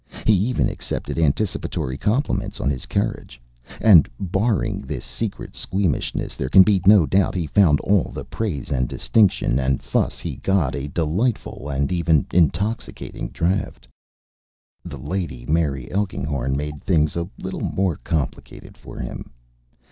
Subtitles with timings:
[0.25, 3.39] He even accepted anticipatory compliments on his courage.
[3.79, 8.71] And, barring this secret squeamishness, there can be no doubt he found all the praise
[8.71, 13.87] and distinction and fuss he got a delightful and even intoxicating draught.
[14.83, 19.29] The Lady Mary Elkinghorn made things a little more complicated for him.